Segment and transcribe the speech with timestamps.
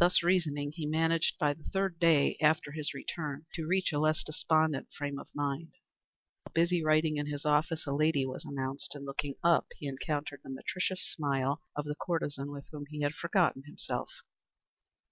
[0.00, 4.24] Thus reasoning, he managed by the third day after his return to reach a less
[4.24, 5.74] despondent frame of mind.
[6.42, 10.40] While busy writing in his office a lady was announced, and looking up he encountered
[10.42, 14.10] the meretricious smile of the courtesan with whom he had forgotten himself.